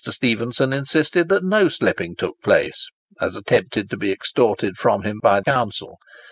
Stephenson 0.03 0.73
insisted 0.73 1.29
that 1.29 1.43
no 1.43 1.67
slipping 1.67 2.15
took 2.15 2.41
place, 2.41 2.87
as 3.21 3.35
attempted 3.35 3.87
to 3.91 3.97
be 3.97 4.11
extorted 4.11 4.75
from 4.75 5.03
him 5.03 5.19
by 5.21 5.41
the 5.41 5.45
counsel. 5.45 5.99